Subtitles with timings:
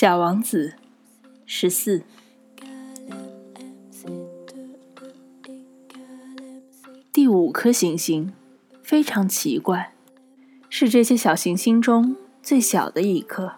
[0.00, 0.74] 小王子，
[1.44, 2.04] 十四。
[7.12, 8.32] 第五颗行星
[8.80, 9.92] 非常奇怪，
[10.70, 13.54] 是这些小行星中最小的一颗。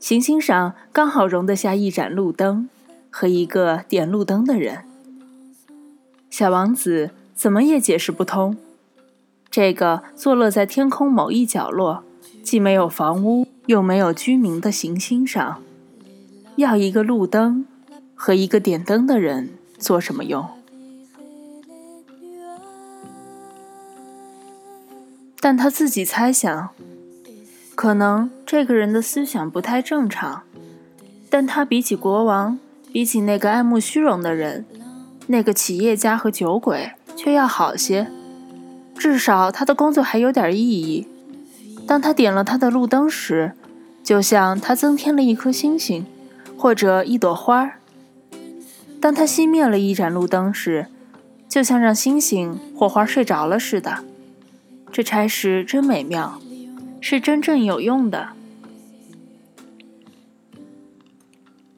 [0.00, 2.68] 行星上刚好容得下一盏路灯
[3.08, 4.84] 和一个点路灯的人。
[6.30, 8.56] 小王子怎么也解释不通，
[9.48, 12.02] 这个坐落在天空某一角落，
[12.42, 13.46] 既没有房屋。
[13.66, 15.62] 又没有居民的行星上，
[16.56, 17.64] 要一个路灯
[18.14, 20.48] 和一个点灯的人做什么用？
[25.40, 26.70] 但他自己猜想，
[27.74, 30.42] 可能这个人的思想不太正常，
[31.28, 32.58] 但他比起国王，
[32.92, 34.64] 比起那个爱慕虚荣的人，
[35.26, 38.08] 那个企业家和酒鬼，却要好些。
[38.96, 41.08] 至少他的工作还有点意义。
[41.88, 43.54] 当他点了他的路灯时，
[44.02, 46.06] 就像他增添了一颗星星，
[46.58, 47.78] 或者一朵花儿；
[49.00, 50.88] 当他熄灭了一盏路灯时，
[51.48, 54.04] 就像让星星或花睡着了似的。
[54.90, 56.40] 这差事真美妙，
[57.00, 58.30] 是真正有用的。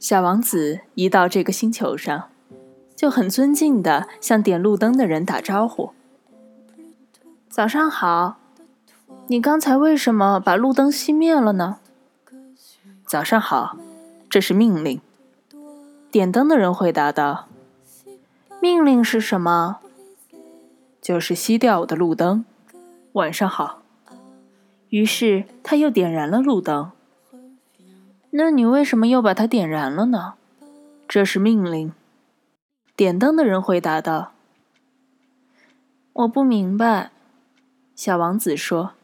[0.01, 2.25] 小王子一到这个星球上，
[2.97, 5.93] 就很尊敬地向点路灯的人打招呼
[7.49, 8.39] ：“早上好。”
[9.29, 11.79] 你刚才为什么把路灯熄灭了呢？
[13.15, 13.77] 早上好，
[14.29, 15.01] 这是命令。
[16.11, 17.47] 点灯的人回答道
[18.61, 19.79] ：“命令是什么？
[21.01, 22.45] 就是熄掉我的路灯。”
[23.15, 23.83] 晚上好。
[24.89, 26.91] 于是他又点燃了路灯。
[28.31, 30.35] 那你为什么又把它点燃了呢？
[31.07, 31.93] 这是命令。
[32.97, 34.33] 点灯的人回答道
[36.15, 37.13] ：“我不明白。”
[37.95, 38.95] 小王子说。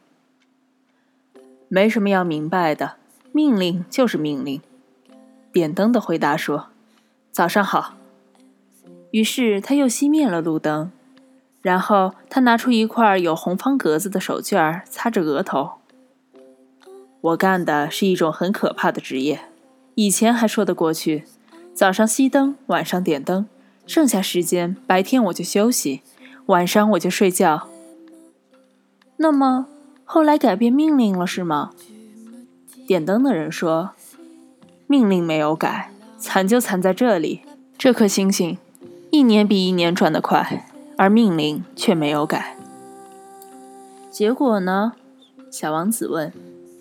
[1.69, 2.97] 没什么要明白的，
[3.31, 4.61] 命令就是命令。
[5.51, 6.67] 点灯的回答说
[7.31, 7.95] ：“早上好。”
[9.11, 10.91] 于是他又熄灭了路灯，
[11.61, 15.71] 然后他拿出一块有红方格子的手绢擦着额头。
[17.21, 19.41] 我干的是一种很可怕的职业，
[19.95, 21.25] 以前还说得过去，
[21.73, 23.47] 早上熄灯，晚上点灯，
[23.85, 26.01] 剩下时间白天我就休息，
[26.47, 27.67] 晚上我就睡觉。
[29.17, 29.67] 那么。
[30.03, 31.71] 后来改变命令了是吗？
[32.91, 33.91] 点灯的人说
[34.85, 37.39] ：“命令没有改，惨就惨在这里。
[37.77, 38.57] 这颗星星
[39.11, 42.57] 一年比一年转得快，而命令却没有改。
[44.11, 44.91] 结果呢？”
[45.49, 46.33] 小王子问。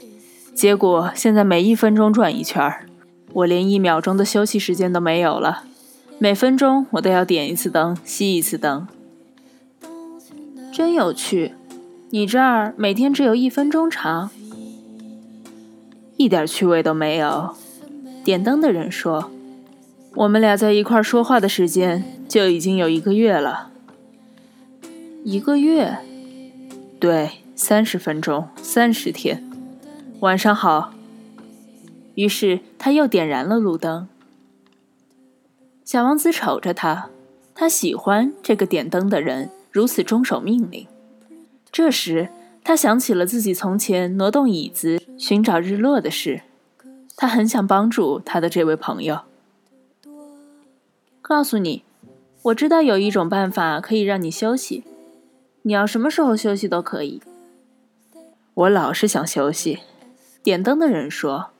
[0.53, 2.87] “结果现在每一分钟转一圈儿，
[3.33, 5.63] 我连一秒钟的休息时间都没有了。
[6.19, 8.89] 每分钟我都要点一次灯，熄一次灯。
[10.73, 11.55] 真有趣。”
[12.13, 14.31] 你这儿每天只有一分钟长，
[16.21, 17.57] 一点趣味都没有。
[18.23, 19.31] 点灯的人说
[20.17, 23.71] ：“我们俩在一块说话的时间就已经有一个月了。”
[25.25, 25.97] 一个月？
[27.01, 29.51] 对，三十分钟，三十天。
[30.21, 30.93] 晚上好。
[32.17, 34.07] 于是他又点燃了路灯。
[35.87, 37.09] 小王子瞅着他，
[37.55, 40.87] 他喜欢这个点灯的人如此遵守命令。
[41.73, 42.29] 这时，
[42.63, 46.41] 他想起了自己从前挪动椅子寻找日落的事。
[47.15, 49.21] 他很想帮助他的这位朋友。
[51.21, 51.85] 告诉你，
[52.45, 54.83] 我知道有一种办法可以让你休息。
[55.61, 57.23] 你要什么时候休息都可以。
[58.55, 59.81] 我老是想休息。
[60.43, 61.51] 点灯的人说：“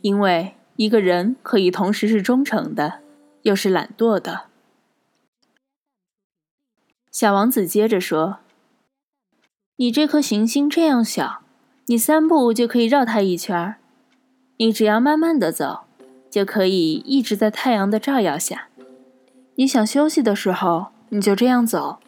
[0.00, 3.00] 因为一个人可以同时是忠诚的，
[3.42, 4.44] 又是懒惰的。”
[7.10, 8.38] 小王子接着说。
[9.78, 11.42] 你这颗行星这样小，
[11.88, 13.76] 你三步就可以绕它一圈儿。
[14.56, 15.84] 你只要慢慢的走，
[16.28, 18.68] 就可以一直在太阳的照耀下。
[19.54, 21.98] 你想休息的时候，你就这样走，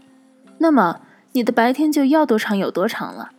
[0.59, 1.01] 那么
[1.33, 3.31] 你的白天就要多长有多长了。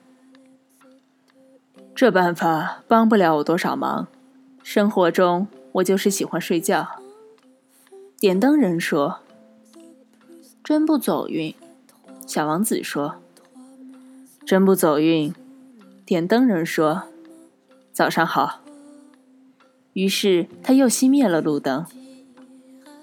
[1.93, 4.07] 这办法帮不了我多少忙。
[4.63, 6.87] 生活中，我就是喜欢睡觉。
[8.17, 9.19] 点灯人说
[10.63, 11.53] ：“真不走运。”
[12.25, 13.15] 小王子说。
[14.45, 15.33] 真不走运，
[16.09, 17.03] 点灯人说
[17.93, 18.61] ：“早上好。”
[19.93, 21.85] 于是他又熄灭了路灯。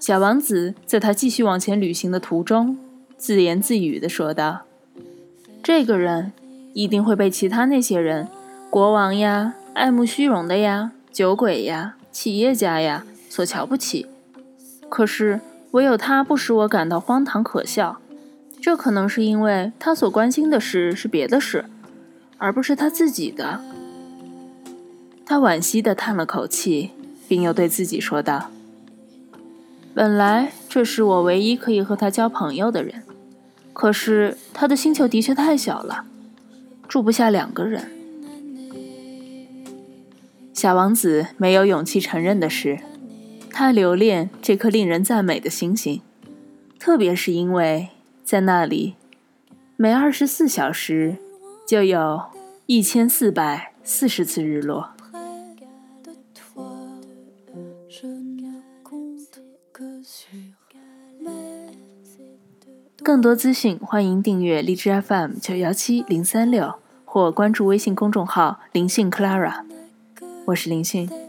[0.00, 2.76] 小王子在他继续往前旅行的途中，
[3.16, 4.62] 自言自语地说道
[5.62, 6.32] ：“这个人
[6.74, 8.26] 一定会被其他那些人，
[8.68, 14.06] 国王呀、爱慕虚荣的呀、酒鬼呀、企业家呀所瞧不起。
[14.88, 18.00] 可是唯有他不使我感到荒唐可笑。”
[18.60, 21.66] 这可能是因为他所关心的事是别的事，
[22.38, 23.60] 而不是他自己的。
[25.24, 26.90] 他惋惜地叹了口气，
[27.26, 28.50] 并又对自己说道
[29.94, 33.02] ：“本来这是我唯一可以和他交朋友的人，
[33.72, 36.04] 可是他的星球的确太小了，
[36.86, 37.90] 住不下两个人。”
[40.54, 42.78] 小王子没有勇气承认的是，
[43.50, 46.00] 他留恋这颗令人赞美的星星，
[46.78, 47.88] 特别是因为
[48.24, 48.94] 在那里，
[49.76, 51.16] 每二十四小时
[51.66, 52.22] 就有
[52.66, 54.90] 一千四百四十次日落。
[63.02, 66.74] 更多资讯，欢迎订阅荔枝 FM 九幺七零三六，
[67.04, 69.64] 或关注微信公众号“灵性 Clara”。
[70.46, 71.25] 我是灵性。